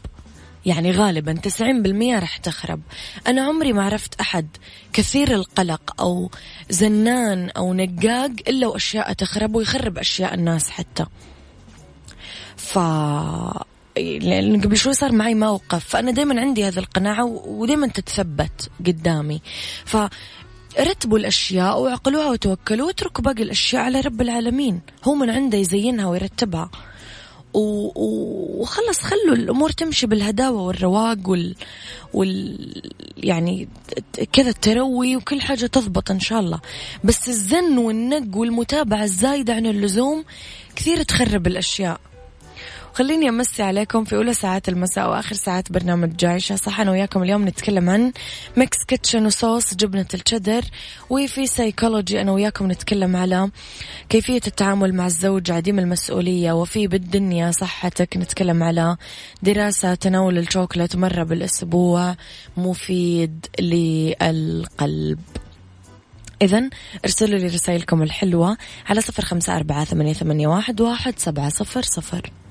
يعني 0.65 0.91
غالبا 0.91 1.34
90% 1.34 2.19
راح 2.19 2.38
تخرب. 2.38 2.82
أنا 3.28 3.41
عمري 3.41 3.74
ما 3.74 3.84
عرفت 3.84 4.19
أحد 4.19 4.47
كثير 4.93 5.34
القلق 5.34 6.02
أو 6.02 6.32
زنان 6.69 7.50
أو 7.50 7.74
نقاق 7.74 8.32
إلا 8.47 8.67
وأشياء 8.67 9.13
تخرب 9.13 9.56
ويخرب 9.56 9.97
أشياء 9.97 10.34
الناس 10.34 10.69
حتى. 10.69 11.06
ف 12.58 12.80
لأن 13.97 14.62
قبل 14.62 14.78
شوي 14.78 14.93
صار 14.93 15.12
معي 15.12 15.36
موقف. 15.36 15.86
فأنا 15.86 16.12
دايما 16.12 16.41
عندي 16.41 16.67
هذه 16.67 16.80
القناعة 16.80 17.26
ودايما 17.26 17.88
تتثبت 17.88 18.69
قدامي. 18.86 19.41
ف 19.86 19.97
رتبوا 20.80 21.17
الأشياء 21.17 21.82
وعقلوها 21.82 22.30
وتوكلوا 22.30 22.88
واتركوا 22.88 23.24
باقي 23.24 23.43
الأشياء 23.43 23.84
على 23.84 24.00
رب 24.00 24.21
العالمين. 24.21 24.82
هو 25.04 25.15
من 25.15 25.30
عنده 25.30 25.58
يزينها 25.58 26.06
ويرتبها. 26.06 26.69
وخلص 27.53 28.99
خلوا 28.99 29.35
الأمور 29.35 29.69
تمشي 29.69 30.07
بالهداوة 30.07 30.61
والرواق 30.61 31.29
وال, 31.29 31.55
وال 32.13 32.91
يعني 33.17 33.67
كذا 34.33 34.49
التروي 34.49 35.15
وكل 35.15 35.41
حاجة 35.41 35.65
تضبط 35.65 36.11
إن 36.11 36.19
شاء 36.19 36.39
الله. 36.39 36.59
بس 37.03 37.29
الزن 37.29 37.77
والنق 37.77 38.37
والمتابعة 38.37 39.03
الزايدة 39.03 39.53
عن 39.53 39.65
اللزوم 39.65 40.23
كثير 40.75 41.03
تخرب 41.03 41.47
الأشياء. 41.47 41.99
خليني 42.93 43.30
أمسي 43.30 43.63
عليكم 43.63 44.04
في 44.04 44.15
أولى 44.15 44.34
ساعات 44.34 44.69
المساء 44.69 45.10
وآخر 45.10 45.36
ساعات 45.36 45.71
برنامج 45.71 46.15
عيشها 46.15 46.55
صح. 46.55 46.79
أنا 46.80 46.91
وياكم 46.91 47.23
اليوم 47.23 47.47
نتكلم 47.47 47.89
عن 47.89 48.12
Mix 48.57 48.77
Kitchen 48.88 49.25
وصوص 49.25 49.73
جبنة 49.73 50.06
الشدر 50.13 50.62
وفي 51.10 51.47
سيكولوجي 51.47 52.21
أنا 52.21 52.32
وياكم 52.32 52.71
نتكلم 52.71 53.15
على 53.15 53.49
كيفية 54.10 54.41
التعامل 54.47 54.93
مع 54.93 55.06
الزوج 55.06 55.51
عديم 55.51 55.80
المسؤولية 55.80 56.51
وفي 56.51 56.88
بالدنيا 56.88 57.51
صحتك. 57.51 58.17
نتكلم 58.17 58.63
على 58.63 58.97
دراسة 59.43 59.95
تناول 59.95 60.38
الشوكولات 60.38 60.95
مرة 60.95 61.23
بالأسبوع 61.23 62.15
مفيد 62.58 63.45
للقلب. 63.60 65.19
إذا 66.41 66.69
ارسلوا 67.06 67.39
لي 67.39 67.47
رسائلكم 67.47 68.01
الحلوة 68.01 68.58
على 68.89 69.01
صفر 69.01 69.25
خمسة 69.25 69.56
أربعة 69.56 69.84
ثمانية, 69.86 70.47
واحد 70.47 71.19
سبعة 71.19 71.49
صفر 71.49 71.82
صفر. 71.82 72.32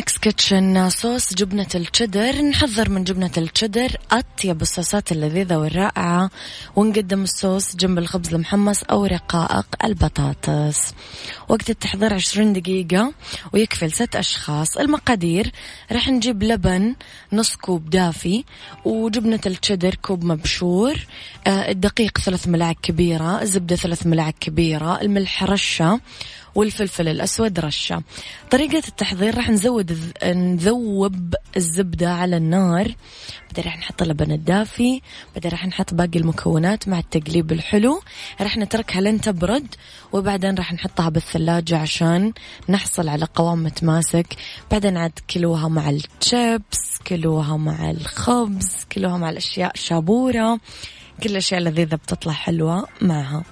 Kitchen 0.00 0.90
صوص 0.90 1.34
جبنة 1.34 1.66
الشدر. 1.74 2.42
نحضر 2.42 2.90
من 2.90 3.04
جبنة 3.04 3.30
الشدر. 3.38 3.96
أطيب 4.12 4.62
الصوصات 4.62 5.12
اللذيذة 5.12 5.56
والرائعة. 5.56 6.30
ونقدم 6.76 7.22
الصوص 7.22 7.76
جنب 7.76 7.98
الخبز 7.98 8.34
المحمص 8.34 8.82
أو 8.82 9.04
رقائق 9.04 9.66
البطاطس. 9.84 10.94
وقت 11.48 11.70
التحضير 11.70 12.14
عشرين 12.14 12.52
دقيقة 12.52 13.12
ويكفي 13.52 13.86
لست 13.86 14.16
أشخاص. 14.16 14.76
المقادير 14.76 15.50
راح 15.92 16.08
نجيب 16.08 16.42
لبن 16.42 16.94
نص 17.32 17.56
كوب 17.56 17.90
دافي 17.90 18.44
وجبنة 18.84 19.40
الشدر 19.46 19.94
كوب 19.94 20.24
مبشور 20.24 21.06
آه، 21.46 21.70
الدقيق 21.70 22.18
ثلاث 22.18 22.48
ملاعق 22.48 22.76
كبيرة 22.82 23.42
الزبدة 23.42 23.76
ثلاث 23.76 24.06
ملاعق 24.06 24.34
كبيرة 24.40 25.00
الملح 25.00 25.44
رشة 25.44 26.00
والفلفل 26.54 27.08
الأسود 27.08 27.60
رشة. 27.60 28.02
طريقة 28.50 28.82
التحضير 28.88 29.36
راح 29.36 29.50
نزود 29.50 29.98
نذوب 30.24 31.34
الزبدة 31.56 32.10
على 32.12 32.36
النار 32.36 32.94
بعدين 33.54 33.72
راح 33.72 33.78
نحط 33.78 34.02
اللبن 34.02 34.32
الدافي 34.32 35.00
بعدين 35.34 35.50
راح 35.50 35.66
نحط 35.66 35.94
باقي 35.94 36.18
المكونات 36.18 36.88
مع 36.88 36.98
التقليب 36.98 37.52
الحلو. 37.52 38.02
راح 38.40 38.56
نتركها 38.56 39.00
لين 39.00 39.20
تبرد 39.20 39.74
وبعدين 40.12 40.54
راح 40.54 40.72
نحطها 40.72 41.08
بالثلاجة 41.08 41.78
عشان 41.78 42.32
نحصل 42.68 43.08
على 43.08 43.26
قوام 43.34 43.62
متماسك. 43.62 44.26
بعدين 44.70 44.96
عاد 44.96 45.18
كلوها 45.30 45.68
مع 45.68 45.90
الشيبس 45.90 46.98
كلوها 47.06 47.56
مع 47.56 47.90
الخبز 47.90 48.86
كلوها 48.92 49.16
مع 49.16 49.30
الأشياء 49.30 49.72
شابورة. 49.74 50.60
كل 51.22 51.30
الأشياء 51.30 51.60
اللذيذة 51.60 51.94
بتطلع 51.94 52.32
حلوة 52.32 52.86
معها. 53.00 53.44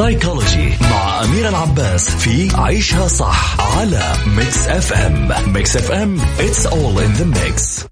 سايكولوجي 0.00 0.72
مع 0.80 1.24
أمير 1.24 1.48
العباس 1.48 2.10
في 2.10 2.56
عيشها 2.56 3.08
صح 3.08 3.60
على 3.60 4.12
Mix 4.26 4.68
FM 4.68 5.52
Mix 5.52 5.76
FM 5.76 6.20
it's 6.20 6.66
all 6.66 6.98
in 7.04 7.20
the 7.20 7.38
mix. 7.38 7.86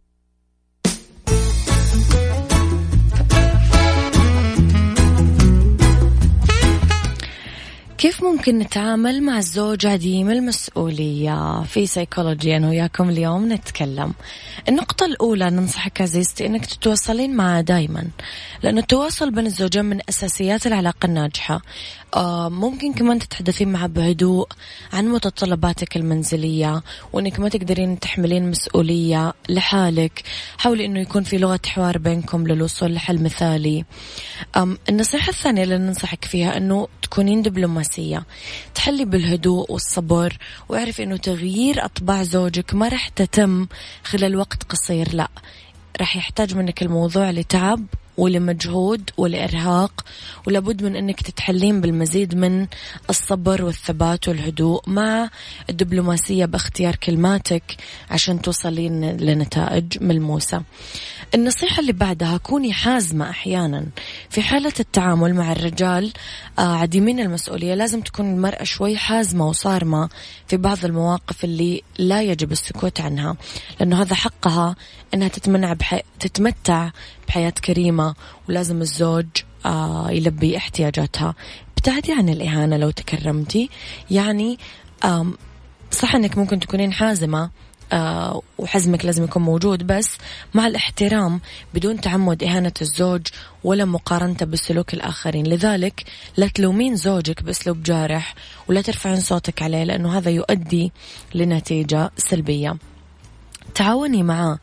كيف 7.99 8.25
ممكن 8.25 8.59
نتعامل 8.59 9.23
مع 9.23 9.39
الزوج 9.39 9.87
عديم 9.87 10.31
المسؤولية 10.31 11.63
في 11.63 11.87
سيكولوجي 11.87 12.57
أنا 12.57 12.69
وياكم 12.69 13.11
اليوم 13.11 13.53
نتكلم. 13.53 14.13
النقطة 14.69 15.07
الأولى 15.07 15.51
ننصحك 15.51 16.01
عزيزتي 16.01 16.47
أنك 16.47 16.67
تتواصلين 16.67 17.37
معه 17.37 17.61
دايما 17.61 18.05
لأن 18.63 18.79
التواصل 18.79 19.31
بين 19.31 19.47
الزوجين 19.47 19.85
من 19.85 20.01
أساسيات 20.09 20.67
العلاقة 20.67 21.07
الناجحة. 21.07 21.61
ممكن 22.51 22.93
كمان 22.93 23.19
تتحدثين 23.19 23.73
معه 23.73 23.87
بهدوء 23.87 24.49
عن 24.93 25.09
متطلباتك 25.09 25.97
المنزلية 25.97 26.83
وأنك 27.13 27.41
ما 27.41 27.49
تقدرين 27.49 28.01
تحملين 28.01 28.51
مسؤولية 28.51 29.35
لحالك. 29.49 30.23
حاولي 30.59 30.85
أنه 30.85 31.01
يكون 31.01 31.23
في 31.23 31.39
لغة 31.39 31.61
حوار 31.67 31.99
بينكم 31.99 32.47
للوصول 32.47 32.95
لحل 32.95 33.23
مثالي. 33.23 33.85
النصيحة 34.89 35.29
الثانية 35.29 35.63
اللي 35.63 35.79
ننصحك 35.79 36.25
فيها 36.25 36.57
أنه 36.57 36.89
تكونين 37.03 37.43
دبلوماسية. 37.43 38.25
تحلي 38.75 39.05
بالهدوء 39.05 39.73
والصبر 39.73 40.39
واعرفي 40.69 41.03
أنه 41.03 41.17
تغيير 41.17 41.85
أطباع 41.85 42.23
زوجك 42.23 42.75
ما 42.75 42.89
راح 42.89 43.09
تتم 43.09 43.67
خلال 44.05 44.37
وقت 44.37 44.63
قصير 44.63 45.15
لا. 45.15 45.29
راح 46.01 46.17
يحتاج 46.17 46.55
منك 46.55 46.83
الموضوع 46.83 47.31
لتعب 47.31 47.85
ولمجهود 48.19 49.11
ولإرهاق 49.17 50.05
ولابد 50.47 50.83
من 50.83 50.97
أنك 50.97 51.21
تتحلين 51.21 51.81
بالمزيد 51.81 52.35
من 52.35 52.67
الصبر 53.11 53.65
والثبات 53.65 54.29
والهدوء 54.29 54.91
مع 54.91 55.31
الدبلوماسية 55.71 56.45
باختيار 56.45 56.97
كلماتك 56.97 57.63
عشان 58.11 58.43
توصلين 58.43 59.17
لنتائج 59.17 60.03
ملموسة. 60.03 60.63
النصيحة 61.35 61.81
اللي 61.81 61.93
بعدها 61.93 62.37
كوني 62.37 62.73
حازمة 62.73 63.31
أحيانا 63.31 63.87
في 64.31 64.43
حالة 64.43 64.73
التعامل 64.81 65.35
مع 65.35 65.53
الرجال 65.53 66.13
آه، 66.59 66.77
عديمين 66.77 67.21
المسؤولية 67.21 67.75
لازم 67.75 68.01
تكون 68.01 68.35
المرأة 68.35 68.65
شوي 68.65 68.97
حازمة 68.97 69.49
وصارمة 69.49 70.09
في 70.47 70.57
بعض 70.57 70.85
المواقف 70.85 71.45
اللي 71.45 71.83
لا 71.99 72.23
يجب 72.23 72.53
السكوت 72.53 73.01
عنها 73.01 73.37
لأنه 73.81 74.03
هذا 74.03 74.15
حقها 74.15 74.77
أنها 75.15 75.29
تتمنع 75.29 75.73
بحي... 75.73 76.01
تتمتع 76.21 76.91
بحياة 77.29 77.51
كريمة 77.51 78.15
ولازم 78.49 78.81
الزوج 78.81 79.27
آه 79.67 80.11
يلبي 80.11 80.57
احتياجاتها. 80.57 81.35
ابتعدي 81.77 82.13
عن 82.13 82.29
الإهانة 82.29 82.77
لو 82.77 82.91
تكرمتي. 82.91 83.71
يعني 84.11 84.59
صح 85.91 86.15
أنك 86.15 86.39
ممكن 86.39 86.61
تكونين 86.61 86.93
حازمة 86.93 87.51
آه 87.93 88.43
وحزمك 88.59 89.05
لازم 89.05 89.25
يكون 89.25 89.43
موجود 89.43 89.87
بس 89.87 90.19
مع 90.55 90.67
الاحترام 90.67 91.41
بدون 91.75 92.01
تعمد 92.01 92.43
إهانة 92.45 92.73
الزوج 92.83 93.27
ولا 93.65 93.85
مقارنته 93.85 94.47
بسلوك 94.47 94.95
الآخرين. 94.95 95.47
لذلك 95.47 96.05
لا 96.37 96.47
تلومين 96.47 96.97
زوجك 96.97 97.43
بأسلوب 97.43 97.83
جارح 97.83 98.35
ولا 98.69 98.83
ترفعين 98.83 99.21
صوتك 99.21 99.63
عليه 99.63 99.85
لأنه 99.85 100.19
هذا 100.19 100.31
يؤدي 100.31 100.93
لنتيجة 101.35 102.11
سلبية. 102.17 102.77
تعاوني 103.75 104.23
معاه. 104.23 104.59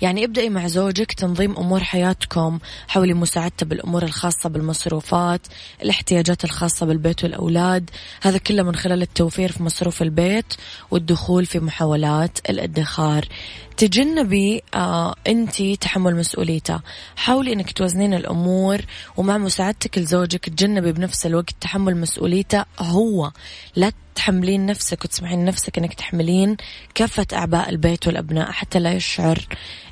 يعني 0.00 0.24
ابدأي 0.24 0.50
مع 0.50 0.66
زوجك 0.66 1.12
تنظيم 1.12 1.56
أمور 1.56 1.80
حياتكم 1.84 2.58
حاولي 2.88 3.14
مساعدته 3.14 3.66
بالأمور 3.66 4.02
الخاصة 4.02 4.48
بالمصروفات 4.48 5.40
الاحتياجات 5.82 6.44
الخاصة 6.44 6.86
بالبيت 6.86 7.24
والأولاد. 7.24 7.90
هذا 8.22 8.38
كله 8.38 8.62
من 8.62 8.74
خلال 8.76 9.02
التوفير 9.02 9.52
في 9.52 9.62
مصروف 9.62 10.02
البيت 10.02 10.54
والدخول 10.90 11.46
في 11.46 11.60
محاولات 11.60 12.38
الادخار. 12.50 13.28
تجنبي 13.76 14.62
آه 14.74 15.14
انت 15.26 15.62
تحمل 15.62 16.16
مسؤوليته. 16.16 16.80
حاولي 17.16 17.52
إنك 17.52 17.72
توازنين 17.72 18.14
الأمور 18.14 18.80
ومع 19.16 19.38
مساعدتك 19.38 19.98
لزوجك 19.98 20.44
تجنبي 20.44 20.92
بنفس 20.92 21.26
الوقت 21.26 21.54
تحمل 21.60 21.96
مسؤوليته 21.96 22.64
هو. 22.78 23.30
لا 23.76 23.92
تحملين 24.16 24.66
نفسك 24.66 25.04
وتسمحين 25.04 25.44
نفسك 25.44 25.78
إنك 25.78 25.94
تحملين 25.94 26.56
كافة 26.94 27.26
أعباء 27.32 27.68
البيت 27.70 28.06
والأبناء 28.06 28.52
حتى 28.52 28.78
لا 28.78 28.92
يشعر 28.92 29.38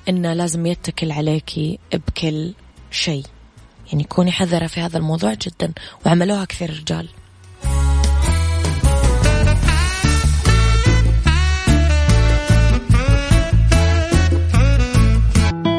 انه 0.08 0.32
لازم 0.32 0.66
يتكل 0.66 1.12
عليكي 1.12 1.78
بكل 1.92 2.54
شيء. 2.90 3.24
يعني 3.92 4.04
كوني 4.04 4.32
حذرة 4.32 4.66
في 4.66 4.80
هذا 4.80 4.98
الموضوع 4.98 5.34
جدا 5.34 5.72
وعملوها 6.06 6.44
كثير 6.44 6.70
رجال 6.70 7.08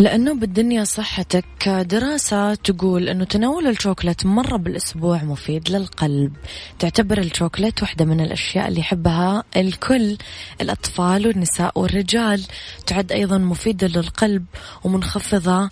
لأنه 0.00 0.34
بالدنيا 0.34 0.84
صحتك 0.84 1.68
دراسة 1.68 2.54
تقول 2.54 3.08
أنه 3.08 3.24
تناول 3.24 3.66
الشوكولات 3.66 4.26
مرة 4.26 4.56
بالأسبوع 4.56 5.22
مفيد 5.24 5.70
للقلب. 5.70 6.32
تعتبر 6.78 7.18
الشوكولات 7.18 7.82
واحدة 7.82 8.04
من 8.04 8.20
الأشياء 8.20 8.68
اللي 8.68 8.80
يحبها 8.80 9.44
الكل 9.56 10.16
الأطفال 10.60 11.26
والنساء 11.26 11.78
والرجال. 11.78 12.46
تعد 12.86 13.12
أيضا 13.12 13.38
مفيدة 13.38 13.86
للقلب 13.86 14.44
ومنخفضة 14.84 15.70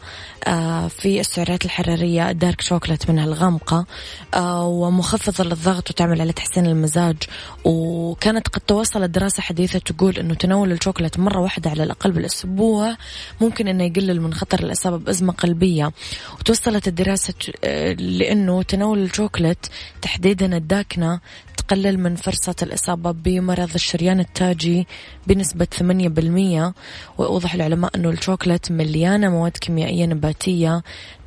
في 0.89 1.21
السعرات 1.21 1.65
الحرارية 1.65 2.31
الدارك 2.31 2.61
شوكولات 2.61 3.11
منها 3.11 3.25
الغامقة. 3.25 3.87
آه، 4.35 4.67
ومخفضة 4.67 5.45
للضغط 5.45 5.91
وتعمل 5.91 6.21
على 6.21 6.33
تحسين 6.33 6.67
المزاج. 6.67 7.17
وكانت 7.65 8.49
قد 8.49 8.61
توصلت 8.61 9.11
دراسة 9.11 9.43
حديثة 9.43 9.79
تقول 9.79 10.17
أنه 10.19 10.35
تناول 10.35 10.73
الشوكولات 10.73 11.19
مرة 11.19 11.41
واحدة 11.41 11.71
على 11.71 11.83
الأقل 11.83 12.13
بالأسبوع 12.13 12.97
ممكن 13.41 13.69
أنه 13.69 13.85
يقلل 13.85 14.21
من 14.21 14.35
خطر 14.35 14.61
الإصابة 14.61 14.97
بأزمة 14.97 15.33
قلبية. 15.33 15.93
وتوصلت 16.41 16.89
الدراسة 16.89 17.35
آه، 17.65 17.93
لأنه 17.93 18.63
تناول 18.63 18.99
الشوكولات 18.99 19.67
تحديدا 20.03 20.57
الداكنة 20.57 21.21
تقلل 21.69 21.99
من 22.01 22.17
فرصة 22.17 22.55
الإصابة 22.63 23.11
بمرض 23.11 23.75
الشريان 23.75 24.21
التاجي 24.21 24.87
بنسبة 25.27 25.65
8% 25.65 26.75
وأوضح 27.19 27.55
العلماء 27.55 27.91
أنه 27.97 28.11
الشوكولات 28.11 28.73
مليانة 28.73 29.29
مواد 29.29 29.53
كيميائية 29.57 30.07
نباتية 30.07 30.28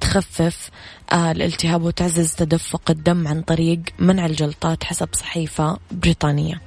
تخفف 0.01 0.69
آه، 1.13 1.31
الالتهاب 1.31 1.83
وتعزز 1.83 2.33
تدفق 2.33 2.91
الدم 2.91 3.27
عن 3.27 3.41
طريق 3.41 3.79
منع 3.99 4.25
الجلطات 4.25 4.83
حسب 4.83 5.09
صحيفة 5.13 5.77
بريطانية. 5.91 6.61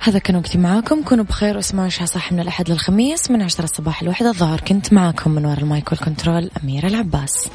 هذا 0.00 0.18
كان 0.18 0.36
وقتي 0.36 0.58
معاكم. 0.58 1.02
كونوا 1.02 1.24
بخير 1.24 1.56
واسمعوا 1.56 1.88
شها 1.88 2.06
صح 2.06 2.32
من 2.32 2.40
الأحد 2.40 2.70
للخميس 2.70 3.30
من 3.30 3.42
عشرة 3.42 3.64
الصباح 3.64 4.02
الواحدة 4.02 4.28
الظهر 4.30 4.60
كنت 4.60 4.92
معاكم 4.92 5.30
من 5.30 5.46
وراء 5.46 5.60
المايك 5.60 5.92
والكنترول 5.92 6.50
أميرة 6.64 6.86
العباس. 6.86 7.48